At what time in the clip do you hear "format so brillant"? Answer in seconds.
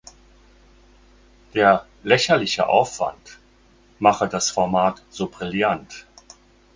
4.49-6.07